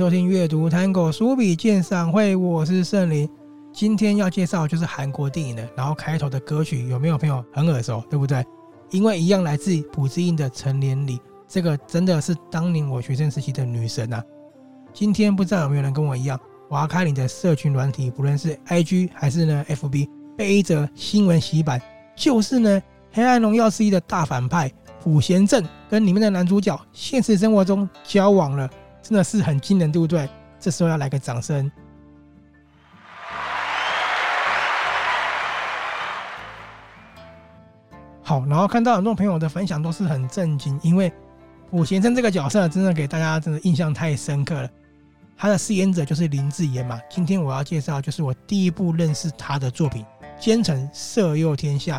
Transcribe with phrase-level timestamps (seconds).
[0.00, 3.28] 收听阅读 Tango 书笔鉴赏会，我是圣灵。
[3.70, 8.42] 今天要介绍就是韩国电影的，然后开头的歌曲有没有朋友很耳熟，对不对？
[8.88, 14.24] 因为一样来自朴智英的《成年礼》，这个真的是当年我学生时期的女神啊。
[14.94, 21.78] 今天不知道有没有人跟我一样，滑开你的社群软体，不论是 IG 还是呢 FB，被一则新闻洗版，
[22.16, 22.80] 就是呢
[23.12, 24.72] 《黑暗荣耀》之一的大反派
[25.04, 28.66] 朴贤正跟里面的男主角现实生活中交往了。
[29.02, 30.28] 真的是很惊人，对不对？
[30.58, 31.70] 这时候要来个掌声。
[38.22, 41.12] 好，然后看到很多朋友的分享都是很震惊，因为
[41.70, 44.68] 朴贤生这个角色真的给大家真的印象太深刻了。
[45.36, 47.00] 他的饰演者就是林智妍嘛。
[47.08, 50.04] 今天我要介绍就是我第一部认识他的作品
[50.38, 51.98] 《奸臣色诱天下》。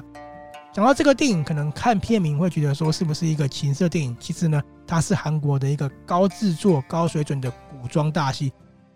[0.74, 4.16] 讲到这个电影，可能看片名会觉得说是不是一个情色电影？
[4.22, 8.54] 其实呢，它是韩国的一个高制作、高水准的古装大戏。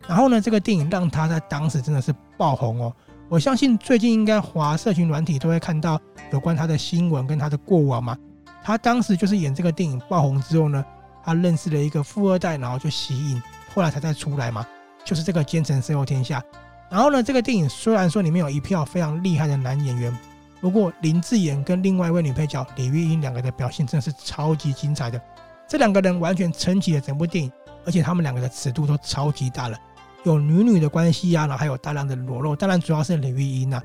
[0.07, 2.93] 然后呢，这个电影让他在当时真的是爆红哦。
[3.27, 5.99] 我相信最近应该华社群软体都会看到
[6.31, 8.17] 有关他的新闻跟他的过往嘛。
[8.63, 10.85] 他当时就是演这个电影爆红之后呢，
[11.25, 13.41] 他认识了一个富二代，然后就吸引，
[13.73, 14.65] 后来才再出来嘛，
[15.03, 16.41] 就是这个奸臣色诱天下。
[16.89, 20.17] 然后呢，这个电影虽然说里面有一票非常厉害的男演员。
[20.65, 25.21] 不过林志妍跟另外一位女配角李玉英两个的表现真的是超级精彩的，
[25.67, 27.51] 这两个人完全撑起了整部电影，
[27.85, 29.77] 而且他们两个的尺度都超级大了，
[30.23, 33.79] 有女女的关系啊，然后还有大量的裸露，当然主要是李玉英啊，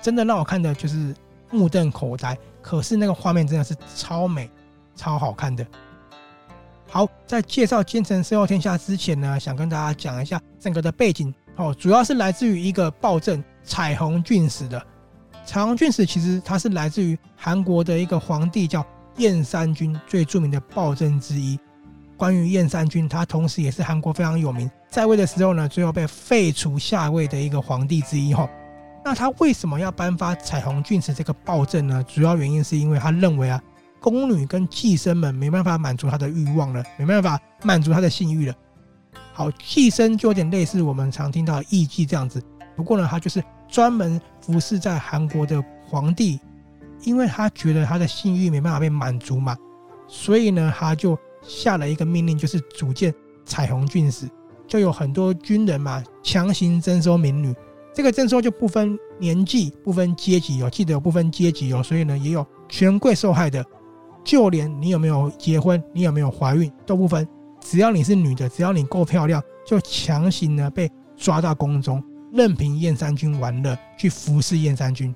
[0.00, 1.14] 真的让我看的就是
[1.52, 2.36] 目瞪口呆。
[2.60, 4.50] 可是那个画面真的是超美、
[4.96, 5.64] 超好看的。
[6.90, 14.84] 好，在介绍《奸臣色后天下》之前呢，想跟大家讲一下整个的背景哦，主要是来自于一个暴政彩虹郡史的。
[15.52, 18.82] 彩虹郡史其实它是来自于韩国的一个皇帝叫
[19.18, 21.60] 燕山君，最著名的暴政之一。
[22.16, 28.32] 关于燕山君，他同时也是韩国非常有名，在位的时候呢，最后被废除下位的一个皇帝之一。
[28.32, 28.48] 哈，
[29.04, 32.02] 那他为什么要颁发彩虹郡史这个暴政呢？
[32.04, 33.62] 主要原因是因为他认为啊，
[34.00, 38.54] 宫女跟妓生们没办法满足他的欲望了，没办法满足他的性欲了。
[39.34, 42.42] 好，妓生就有点类似我们常听到的艺妓这样子。
[42.74, 46.38] 不过呢，他就是专门服侍在韩国的皇帝，
[47.04, 49.56] 因为他觉得他的性欲没办法被满足嘛，
[50.06, 53.14] 所以呢，他就下了一个命令，就是组建
[53.44, 54.28] 彩虹郡史，
[54.66, 57.54] 就有很多军人嘛，强行征收民女。
[57.94, 63.64] 这个征收就不分年纪、不分阶级哦，记得有不分阶级哦，所以呢，也有权贵受害的，
[64.24, 67.28] 就连你有没有结婚、你有没有怀孕都不分，
[67.60, 72.02] 只要你是女的，只要你够漂亮，就强行呢被抓到宫中。
[72.32, 75.14] 任凭燕山君玩乐，去服侍燕山君。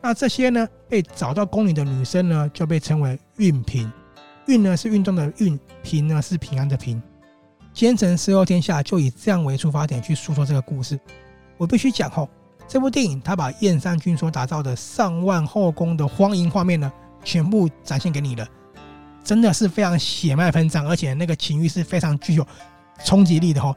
[0.00, 3.90] 那这些呢，被找到宫里的女生呢，就被称为运嫔。
[4.46, 7.02] 运呢是运动的运，嫔呢是平安的平。
[7.72, 10.98] 奸臣色诱天下就以这样为出发点去诉说这个故事。
[11.56, 12.28] 我必须讲吼，
[12.68, 16.92] 这部电影它把燕山君所打造的上万后宫的荒淫画面呢，
[17.24, 18.46] 全部展现给你了，
[19.24, 22.46] 真的是非常血脉喷张，而且那个情欲是非常具有
[23.04, 23.74] 冲击力的吼。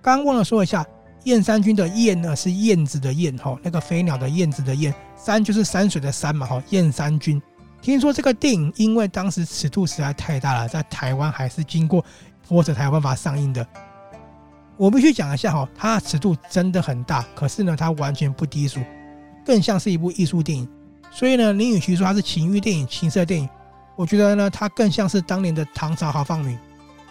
[0.00, 0.84] 刚刚忘了说一下。
[1.24, 6.62] 燕山君的燕呢是燕子的燕哈，那个飞鸟的燕子的燕，山就是山水的山嘛哈。
[6.70, 7.40] 燕山君，
[7.80, 12.04] 听说这个电影因为当时尺度实在太大了，在台湾还是经过
[12.48, 13.66] 波折才有办法上映的。
[14.76, 18.80] 我必须讲一下哈，它的尺度真的很大，可是呢，它完全不低俗，
[19.44, 20.68] 更像是一部艺术电影。
[21.10, 23.48] 所以呢，你与其说它是情欲电影、情色电影，
[23.96, 26.58] 我觉得呢，它更像是当年的唐朝豪放女，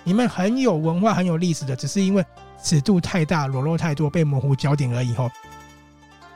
[0.04, 2.26] 你们很有文化、很有历史的，只是因为。
[2.64, 5.16] 尺度太大，裸露太多，被模糊焦点而已。
[5.16, 5.28] 吼，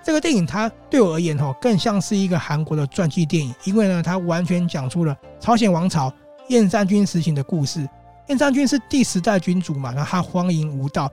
[0.04, 6.12] 这个电影它对我而言，吼，更像是一个韩国的传记电影，因为呢，它完全讲出了朝鲜王朝
[6.48, 7.88] 燕山君时期的故事。
[8.28, 11.08] 燕山君是第十代君主嘛，然后他荒淫无道，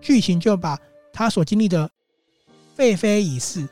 [0.00, 0.78] 剧情就把
[1.12, 1.90] 他所经历的
[2.76, 3.68] 废妃已逝、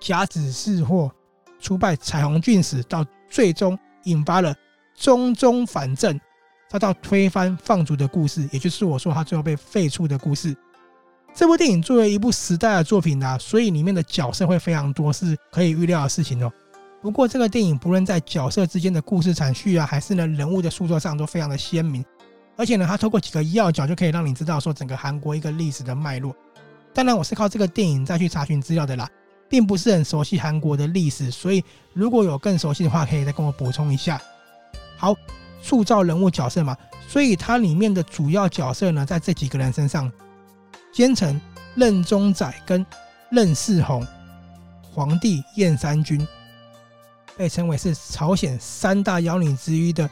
[0.00, 1.12] 甲子试货、
[1.60, 4.52] 出败彩虹郡史，到最终引发了
[4.96, 6.18] 中宗反正。
[6.68, 10.54] 遭到推翻放逐的故事，也就是我说他最后被废黜的故事。
[11.34, 16.52] 这部电影作为一部时代的作品啊，所以里面的角色会非常多，是可以预料的事情哦。
[17.00, 22.04] 不过这个电影不论在角色之间的故事阐叙啊，还是呢人物的塑造上，都非常的鲜明。
[22.56, 26.34] 而且呢，它透过几个要角就可以让你知道说整个韩国一个历史的脉络。
[26.92, 29.08] 当然，我是靠这个电影再去查询资料的啦，
[29.48, 31.62] 并不是很熟悉韩国的历史，所以
[31.92, 34.20] 如果有更熟悉的话，可以再跟我补充一下。
[34.96, 35.14] 好。
[35.60, 36.76] 塑造人物角色嘛，
[37.08, 40.10] 所以它里面的主要角色呢，在这几个人身上，
[40.92, 41.40] 奸臣
[41.74, 42.84] 任宗载跟
[43.30, 44.06] 任世宏，
[44.82, 46.26] 皇帝燕山君，
[47.36, 50.08] 被称为是朝鲜三大妖女之一的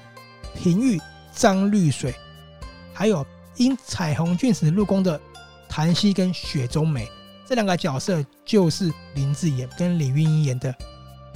[0.54, 1.00] 平玉
[1.32, 2.14] 张绿水，
[2.93, 3.25] 还有
[3.56, 5.20] 因彩虹郡使入宫的
[5.69, 7.08] 檀溪跟雪中梅
[7.46, 10.75] 这两个角色，就是林志妍跟李云英演的。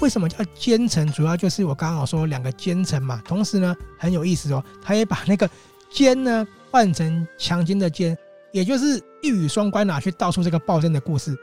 [0.00, 1.10] 为什么叫奸臣？
[1.12, 3.22] 主要就是我刚刚说两个奸臣嘛。
[3.24, 5.48] 同时呢，很有意思哦，他也把那个
[5.90, 8.16] 奸呢换成强奸的奸，
[8.50, 11.36] 也就是一语双关拿去道出这个暴政的故事。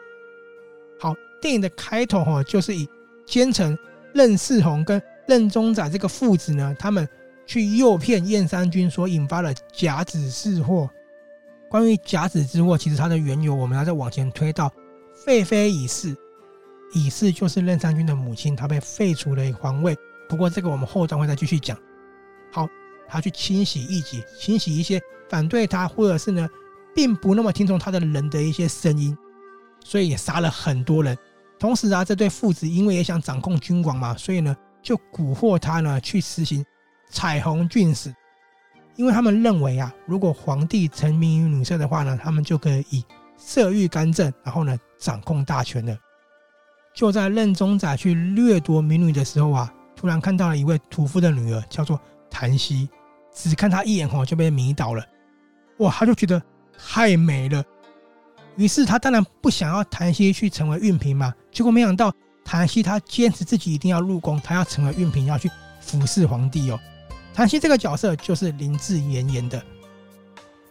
[0.99, 2.87] 好，电影的开头哈，就是以
[3.25, 3.77] 奸臣
[4.13, 7.07] 任世宏跟任宗宰这个父子呢，他们
[7.45, 10.89] 去诱骗燕三军，所引发了甲子事祸。
[11.69, 14.71] 关于甲子之祸，其实它的缘由，我们要再往前推到
[15.13, 16.15] 废妃已逝。
[16.93, 19.95] 乙氏就是任三军的母亲，她被废除了皇位。
[20.29, 21.77] 不过这个我们后段会再继续讲。
[22.51, 22.67] 好，
[23.07, 26.47] 他去清洗异己，清洗一些反对他或者是呢，
[26.95, 29.17] 并不那么听从他的人的一些声音，
[29.83, 31.17] 所以也杀了很多人。
[31.59, 36.65] 同时啊，这对父子因为也想掌控君王嘛，所以呢，就蛊惑他呢去实行
[37.09, 38.13] 彩虹郡使，
[38.95, 43.05] 因为他们认为啊，如果皇帝沉迷于女色的话呢，他们就可以以
[43.37, 45.97] 色欲干政，然后呢掌控大权了。
[46.97, 52.89] 就在任宗宰去掠夺民女的时候啊，突然看到了一位屠夫的女儿，叫做檀溪，
[53.31, 55.05] 只看她一眼吼就被迷倒了。
[55.77, 56.41] 哇，他就觉得
[56.75, 57.63] 太美了，
[58.55, 61.31] 于是他当然不想要檀溪去成为韵嫔嘛。
[61.51, 62.11] 结果没想到
[62.43, 66.79] 檀溪他坚持自己一定要入宫，他要成为韵嫔，要去服侍皇帝哦。
[67.31, 69.63] 檀溪这个角色就是林志妍演的。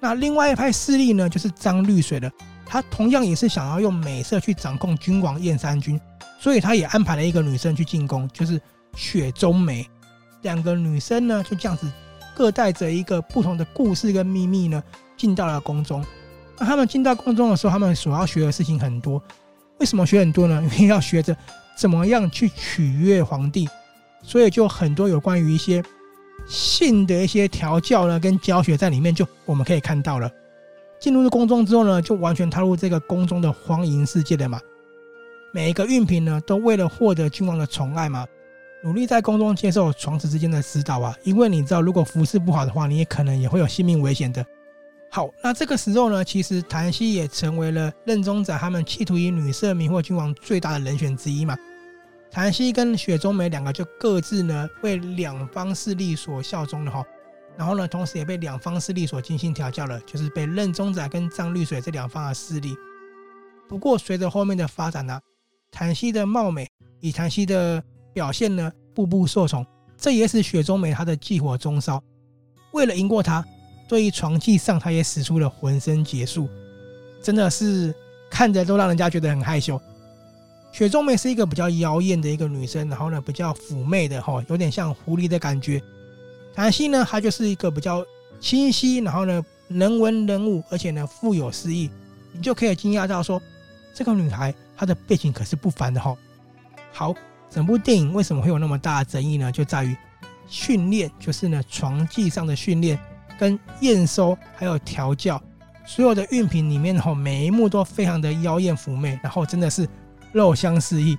[0.01, 2.29] 那另外一派势力呢，就是张绿水的，
[2.67, 6.01] 他同样也是想要用美色去掌控君王燕山君。
[6.47, 8.61] 所以他也安排了一个女生去进宫，就是
[8.95, 9.85] 雪中梅。
[10.43, 11.91] 两个女生呢，就这样子
[12.37, 14.81] 各带着一个不同的故事跟秘密呢，
[15.17, 16.07] 进到了宫中。
[16.57, 19.21] 那他们进到宫中的时候，他们所要学的事情很多。
[19.79, 20.63] 为什么学很多呢？
[20.79, 21.37] 因为要学着
[21.77, 23.69] 怎么样去取悦皇帝，
[24.23, 25.83] 所以就很多有关于一些
[26.47, 30.31] 性的一些调教呢，跟教学在里面，就我们可以看到了。
[31.01, 34.61] 进入了宫中之后呢，就完全踏入这个宫中的荒淫世界的嘛。
[35.57, 38.27] 每一个孕嫔呢，都为了获得君王的宠爱嘛，
[38.85, 41.17] 努力在宫中接受床笫之间的指导啊。
[41.25, 44.45] 因为你知道，如果服侍不好的话，你也可能也会有性命危险的。
[45.11, 51.57] 好，那这个时候呢，其实檀溪也成为了任宗宰他们企图以女色迷惑君王最大的人选之一嘛。
[52.31, 57.03] 檀溪跟雪中梅两个就各自呢为两方势力所效忠了哈，
[57.57, 62.77] 然后呢，同时也被两方势力所精心调教了，就是被任宗宰跟张绿水这两方的势力。
[63.67, 65.19] 不过随着后面的发展呢、
[65.71, 66.67] 檀溪的貌美，
[67.01, 67.83] 以檀溪的
[68.13, 69.67] 表现呢，步步受宠，
[69.97, 72.03] 这也使雪中梅她的忌火中烧。
[72.73, 73.45] 为了赢过他，
[73.89, 76.49] 对于床技上，他也使出了浑身解数，
[77.23, 77.95] 真的是
[78.31, 79.81] 看着都让人家觉得很害羞。
[80.73, 85.83] 雪中梅是一个比较妖艳的一个女生，然后呢，比较妩媚的哈，有点像狐狸的感觉。
[86.55, 88.05] 檀溪呢，她就是一个比较
[88.41, 91.91] 清晰，然后呢，能文能武，而且呢，富有诗意，
[92.33, 93.41] 你就可以惊讶到说，
[93.95, 94.55] 这个女孩。
[94.77, 96.17] 他的背景可是不凡的哈。
[96.93, 97.15] 好，
[97.51, 99.51] 整部电影为什么会有那么大的争议呢？
[99.51, 99.97] 就在于
[100.47, 102.99] 训练，就是呢床技上的训练
[103.39, 105.43] 跟验收，还有调教，
[105.85, 109.89] 所有的运品里面哈，每一幕都非常的妖艳妩媚，然后真的是
[110.33, 111.17] 肉香四溢。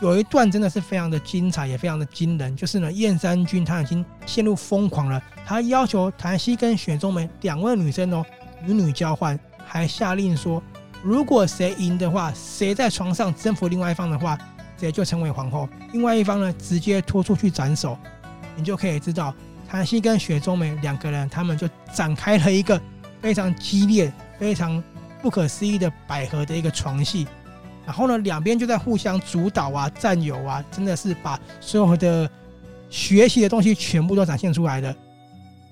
[0.00, 8.24] 有一段真的是非常的精彩，也非常的惊人，就是呢燕山君他已经陷入疯狂了，他要求檀溪跟雪中梅两位女生哦，
[8.64, 10.62] 女女交换，还下令说。
[11.02, 14.38] 如果谁赢的话，谁在床上征服另外一方的话，
[14.76, 15.68] 谁就成为皇后。
[15.92, 17.96] 另外一方呢，直接拖出去斩首。
[18.56, 19.34] 你就可以知道，
[19.66, 22.78] 檀溪跟雪中梅两个人，他们就展开了一个
[23.22, 24.82] 非常激烈、非常
[25.22, 27.26] 不可思议的百合的一个床戏。
[27.86, 32.30] 然后呢，两边就在互相主导啊、占有啊，真的是把所有的
[32.90, 34.94] 学习的东西全部都展现出来的。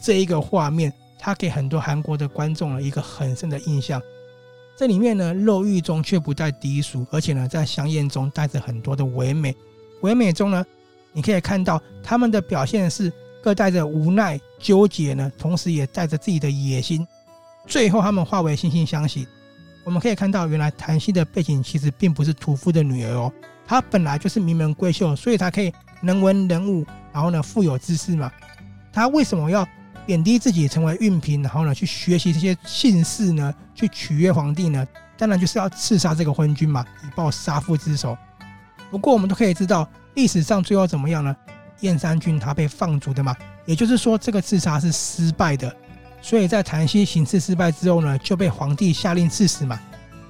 [0.01, 4.01] 这一个画面，它给很多韩国的观众了一个很深的印象。
[4.79, 9.53] 这里面呢，肉欲中却不带低俗，而且呢，在香艳中带着很多的唯美。
[10.03, 10.65] 唯美中呢，
[11.13, 17.05] 你可以看到他们的表现是各带着无奈、纠结呢，同时也带着自己的野心。
[17.67, 19.27] 最后，他们化为惺惺相惜。
[19.83, 23.33] 我们可以看到，原来檀溪的背景其实并不是屠夫的女儿哦，
[23.67, 28.31] 她本来就是名门闺秀，所以她可以能文能武，然后呢，富有知识嘛。
[28.93, 29.67] 她为什么要？
[30.09, 34.87] 贬低自己成为运嫔，然后呢，去学习这些姓氏呢，去取悦皇帝呢，
[35.19, 38.17] 当然就是要刺杀这个昏君嘛，以报杀父之仇。
[38.91, 41.37] 不过我们都可以知道，历史上最后怎么样呢？
[41.81, 43.37] 燕三军他被放逐的嘛，
[43.67, 45.71] 也就是说这个刺杀是失败的。
[46.23, 49.79] 所以在檀溪行刺失败之后呢，就被皇帝下令赐死嘛。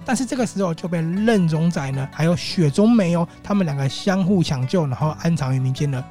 [0.05, 6.05] 但是这个时候就被任宗载呢，还有雪中梅哦，他们两个相互抢救，然后安藏于民间了。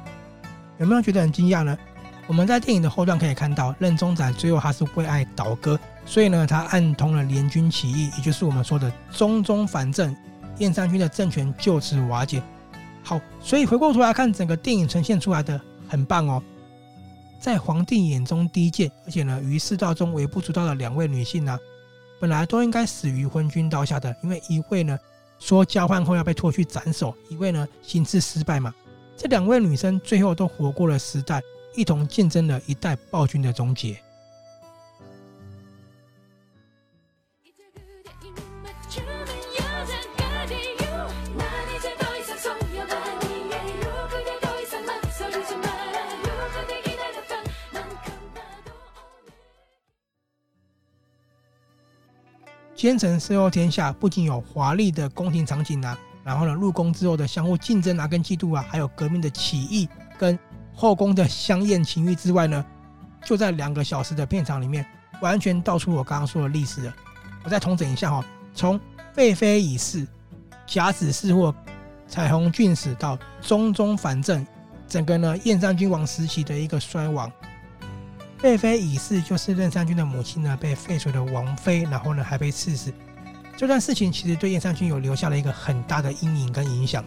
[0.78, 1.76] 有没有觉得很惊讶呢？
[2.28, 10.14] 我们在电影的后段可以看到，任宗载最后他是为爱倒戈，所以呢，他暗通了联军起义，也就是我们说的中宗反正，
[10.58, 12.42] 燕山军的政权就此瓦解。
[13.02, 15.58] 好，所以回过头来看，整个电影呈现出来的
[15.88, 16.42] 很棒哦。
[17.40, 21.58] 在皇帝眼中低贱，而且呢，于世道中微不足道的两位女性呢、啊，
[22.20, 24.98] 本来都应该死于昏君刀下的，因为一位呢
[25.38, 28.74] 说交换后要被拖去斩首，一位呢行刺失败嘛。
[29.16, 31.40] 这两位女生最后都活过了时代，
[31.78, 33.96] 一同见证了一代暴君的终结。
[52.74, 60.36] 奸臣色诱天下，不仅有华丽的宫廷场景啊，然后呢，入宫之后的相互竞争啊，跟嫉妒啊，还有革命的起义，跟
[60.78, 62.64] 后宫的香艳情欲之外呢，
[63.24, 64.86] 就在两个小时的片场里面，
[65.20, 66.94] 完全道出我刚刚说的历史了。
[67.42, 68.78] 我再重整一下哈，从
[69.12, 70.06] 废妃已逝、
[70.68, 71.52] 甲子试祸、
[72.06, 74.46] 彩虹郡死到中宗反正，
[74.86, 77.28] 整个呢燕山君王时期的一个衰亡。
[78.38, 82.94] 废妃已逝，就是任三君的母亲呢，被废除的王妃，然后呢还被赐死。
[83.56, 87.04] 这段事情其实对燕山君有留下了一个很大的阴影跟影响。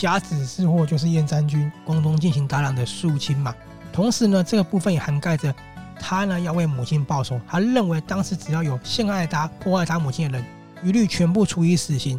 [0.00, 3.54] 甲子试祸就是燕山君宫中进行大量的肃清嘛，
[3.92, 5.54] 同时呢这个部分也涵盖着
[5.98, 7.38] 他呢要为母亲报仇。
[7.46, 10.46] 他认为当时只要有陷害他、破坏他母亲的人，
[10.82, 12.18] 一律全部处以死刑。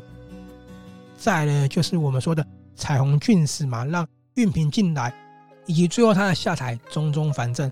[1.17, 2.45] 再呢就是我们说的
[2.75, 5.11] 彩虹郡死嘛，让运平进来，
[5.65, 7.71] 以及最后他的下台中宗反正。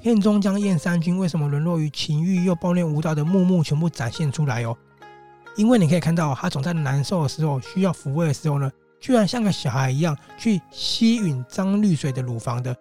[0.00, 4.76] 片中将燕山君为什么沦落于情欲又暴虐无道的幕幕全部展现出来哦，
[5.56, 8.70] 因为你可以看到他总在难受的时候需要抚慰的时候呢，
[9.04, 12.74] 居然像个小孩一样去吸吮张绿水的乳房的。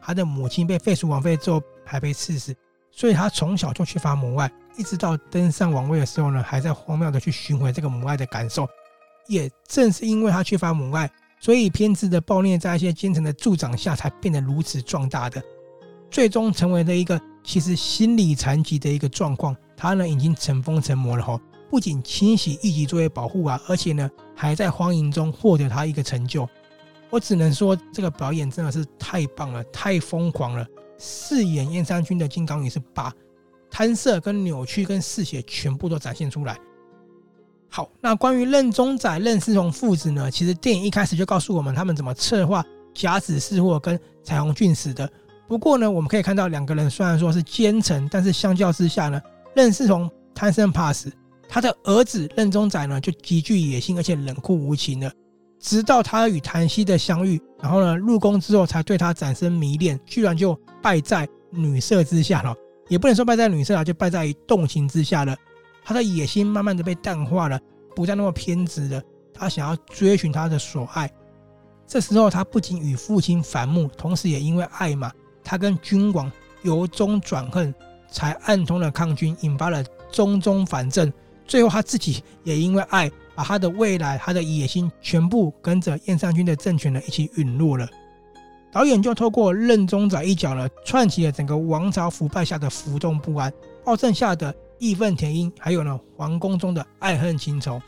[0.00, 2.56] 他的母亲被废除王妃之后还被赐死，
[2.90, 8.66] 所以他从小就缺乏母爱，一直到登上王位的时候呢，还在荒谬的去寻回这个母爱的感受。
[9.26, 15.42] 也正是因为他缺乏母爱，所以偏执的暴虐在一些奸臣的助长下才变得如此壮大的。
[16.10, 21.38] 最终成为了一个其实心理残疾的一个状况，他呢已经成疯成魔了哈，
[21.70, 26.48] 不仅清洗一级作业保护啊，而且呢还在荒淫中获得他一个成就。
[27.10, 30.66] 我只能说这个表演真的是太棒了，太疯狂了。
[30.98, 33.12] 饰演燕山君的金刚女是把
[33.70, 36.58] 贪色跟扭曲跟嗜血全部都展现出来。
[37.70, 45.08] 好，那关于任宗宰、任思彤父子呢，其实电影一开始就告诉我们他们怎么策划甲子试祸跟彩虹郡死的。
[45.46, 49.20] 不过呢，我们可以看到两个人虽然说是奸臣，但是相较之下呢，
[49.54, 51.12] 任思彤贪生怕死，
[51.48, 55.10] 他的儿子任宗宰呢就极具野心，而且冷酷无情的。
[55.58, 62.54] 直到他与檀溪的相遇，然后呢入宫之后才对他产生迷恋，居然就败在女色之下了。
[62.88, 65.36] 也不能说败在女色啊，就败在于动情之下了。
[65.84, 67.58] 他的野心慢慢的被淡化了，
[67.96, 69.02] 不再那么偏执了。
[69.34, 71.10] 他想要追寻他的所爱。
[71.86, 75.10] 这时候他不仅与父亲反目，同时也因为爱嘛。
[75.42, 76.30] 他跟君王
[76.62, 77.74] 由衷转恨，
[78.10, 81.12] 才暗通了抗军，引发了中宗反正。
[81.48, 87.88] 最后他自己也因为爱，把他的未来、他的野心全部跟着燕山君的政权呢一起陨落了。
[88.70, 93.52] 导演就透过任宗宰一角呢，串起了整个王朝腐败下的浮动不安、
[93.82, 97.80] 暴政下的义愤填膺，还有呢皇宫中的爱恨情仇，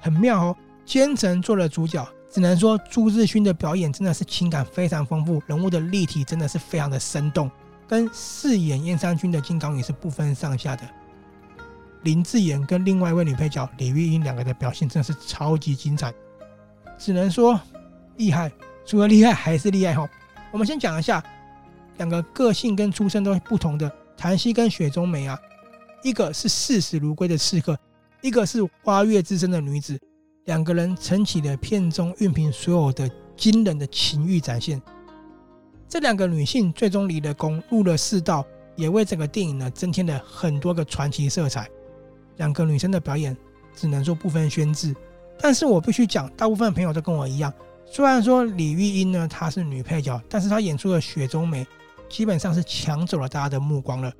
[0.00, 0.56] 很妙哦。
[0.84, 2.04] 奸臣做了主角。
[2.34, 7.50] 只能说朱智勋的表演真的是情感非常丰富，人物的立体真的是非常的生动，
[7.86, 10.82] 跟饰演燕山君的金刚女是不分上下的。
[12.02, 16.12] 林志妍跟另外一位女配角李玉英两个的表现真的是超级精彩，
[16.98, 17.60] 只能说
[18.16, 18.50] 厉害，
[18.84, 20.08] 除了厉害还是厉害哈。
[20.50, 21.22] 我们先讲一下
[21.98, 25.38] 两个个性跟出身都不同的檀溪跟雪中梅啊，
[26.02, 27.78] 一个是视死如归的刺客，
[28.20, 29.98] 一个是花月之身的女子。
[30.46, 34.82] 两个人撑起了片中运平所有的惊人的情欲展现。
[35.88, 38.44] 这两个女性最终离了宫，入了世道，
[38.74, 41.70] 也为整个电影呢增添了很多个传奇色彩。
[42.36, 43.36] 两个女生的表演
[43.74, 44.94] 只能说不分轩輊，
[45.38, 47.52] 但是我必须讲，大部分朋友都跟我一样，
[47.86, 51.66] 虽然说李玉英呢她是女配角，但是她演出的雪中梅
[52.08, 54.12] 基本上是抢走了大家的目光了。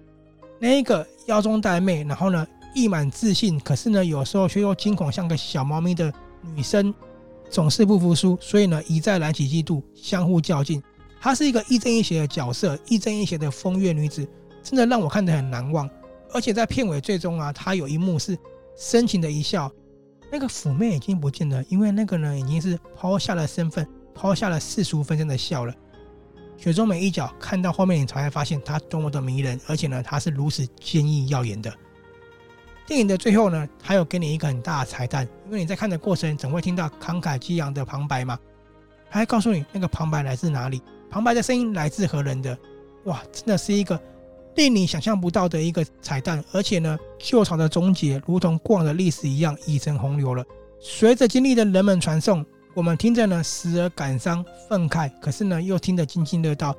[0.58, 6.12] 那一个腰中带妹，然后呢，溢满自信，可是呢，有时候却又惊恐，像个小猫咪的
[6.54, 6.94] 女生，
[7.50, 10.82] 总是不服输，所以呢，一再燃起嫉妒，相互较劲。
[11.20, 14.26] 她是一个亦正亦邪的角色，亦正亦邪的风月女子，
[14.62, 15.88] 真的让我看得很难忘。
[16.32, 18.36] 而且在片尾最终啊，他有一幕是
[18.76, 19.70] 深情的一笑，
[20.30, 25.74] 那个妩媚已经不见了，因为那个人已经是抛下了身份，抛下了世俗纷争的笑了。
[26.56, 31.72] 雪中梅一角，看到后面你才发现它多么的迷人，而且呢，它是如此坚毅耀眼的。
[32.86, 38.38] 电影的最后呢，还有给你一个很大的彩蛋，因为你在看的过程总会听到慷慨激昂的旁白嘛，
[39.10, 42.56] 他还告诉你那个旁白来自哪里，旁白的声音来自何人的。
[43.04, 44.00] 哇，真的是一个
[44.56, 50.44] 令你想象不到的一个彩蛋，而且呢，旧朝的终结如同过往的历史一样已成洪流了。
[50.78, 52.44] 随着经历的人们传颂，
[52.74, 56.76] 我们听着呢，时而感伤愤慨，可是呢，又听得津津乐道。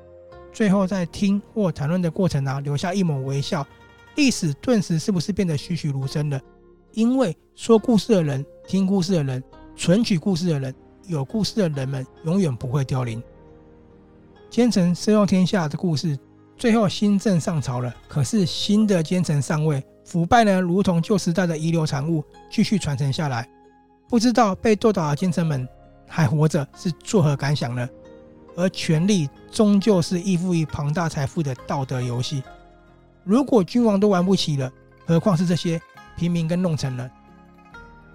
[0.52, 3.66] 最后在听或谈论的过程啊，留下一抹微笑，
[4.16, 6.40] 历史顿时是不是变得栩栩如生了？
[6.92, 9.44] 因为说故事的人、听故事的人、
[9.76, 10.76] 存取故事的人、
[11.08, 13.22] 有故事的人们，永远不会凋零。
[14.52, 16.16] 奸臣色诱天下的故事，
[16.58, 17.94] 最后新政上朝了。
[18.08, 23.48] 可是新的奸臣上位，腐败呢，如同旧时代的遗留产物，继续传承下来。
[24.08, 25.68] 不知道被斗倒的奸臣们
[26.08, 27.90] 还活着是作何感想呢？
[28.56, 32.44] 而权力终究是依附于庞大财富的道德游戏。
[33.24, 34.72] 如果君王都玩不起了，
[35.08, 35.82] 何况是这些
[36.16, 37.10] 平民跟弄臣人？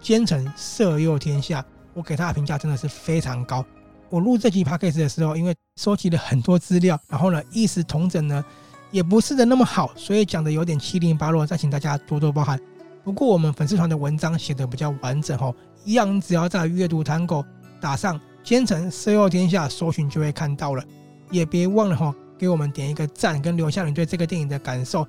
[0.00, 3.64] 奸臣色诱天下，我给他的评价真的是非常高。
[4.10, 8.42] 我录这集 podcast 的时候，因为收集了很多资料，然后呢，一时同整呢
[8.90, 12.58] 也不是的那么好，所以讲的有点七零八落，再请大家多多包涵。
[13.04, 17.44] 不过我们粉丝团的文章写的比较完整哦，一样，只要在阅读 Tango
[17.80, 20.82] 打上“奸臣色诱天下”搜寻就会看到了。
[21.30, 25.06] 也别忘了哈，给我们点一个赞，跟留下你对这个电影的感受。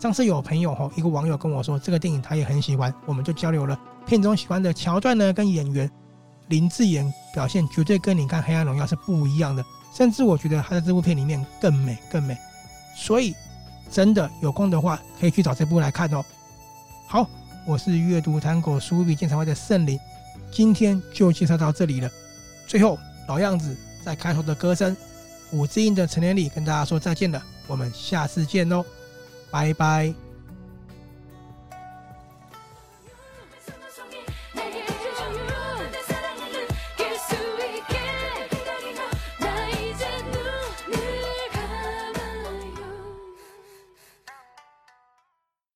[0.00, 5.88] 上次有朋友哈，一个网友跟我说，这个电影他也很喜欢，我们就交流了片中喜欢的桥段呢，跟演员。
[6.48, 9.64] 林志妍表现绝对跟你看《黑暗荣耀》是不一样的，
[9.96, 12.36] 甚至我觉得他在这部片里面更美更美，
[12.96, 13.34] 所以
[13.90, 16.24] 真的有空的话可以去找这部来看哦。
[17.06, 17.28] 好，
[17.66, 19.98] 我是阅读糖果书比鉴赏会的圣灵，
[20.50, 22.10] 今天就介绍到这里了。
[22.66, 24.96] 最后老样子，在开头的歌声，
[25.52, 28.84] 五字音的成年礼跟大家说再见了，我们下次见喽，
[29.50, 30.31] 拜拜。